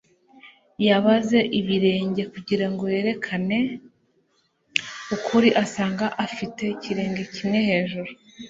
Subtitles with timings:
[0.87, 3.59] Yabaze ibirenge kugirango yerekane
[5.15, 8.11] ukuri asanga afite ikirenge kimwe hejuru.